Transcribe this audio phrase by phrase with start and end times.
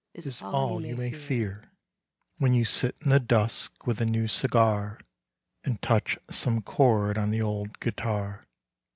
[0.15, 1.63] A sigh or a tear Is all you may fear
[2.39, 4.99] When you sit in the dusk with a new cigar,
[5.63, 8.47] And touch some chord on the old guitar.